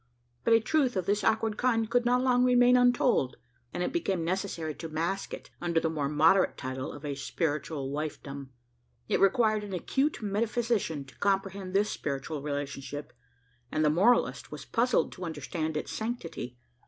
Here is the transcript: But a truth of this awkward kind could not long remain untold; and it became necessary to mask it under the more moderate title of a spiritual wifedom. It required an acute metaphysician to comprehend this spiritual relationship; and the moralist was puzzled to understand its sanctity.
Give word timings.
But 0.43 0.55
a 0.55 0.59
truth 0.59 0.95
of 0.95 1.05
this 1.05 1.23
awkward 1.23 1.57
kind 1.57 1.87
could 1.87 2.05
not 2.05 2.23
long 2.23 2.43
remain 2.43 2.75
untold; 2.75 3.37
and 3.71 3.83
it 3.83 3.93
became 3.93 4.23
necessary 4.25 4.73
to 4.73 4.89
mask 4.89 5.31
it 5.31 5.51
under 5.61 5.79
the 5.79 5.91
more 5.91 6.09
moderate 6.09 6.57
title 6.57 6.91
of 6.91 7.05
a 7.05 7.13
spiritual 7.13 7.91
wifedom. 7.91 8.49
It 9.07 9.19
required 9.19 9.63
an 9.63 9.73
acute 9.75 10.23
metaphysician 10.23 11.05
to 11.05 11.17
comprehend 11.19 11.75
this 11.75 11.91
spiritual 11.91 12.41
relationship; 12.41 13.13
and 13.71 13.85
the 13.85 13.91
moralist 13.91 14.51
was 14.51 14.65
puzzled 14.65 15.11
to 15.11 15.23
understand 15.23 15.77
its 15.77 15.91
sanctity. 15.91 16.57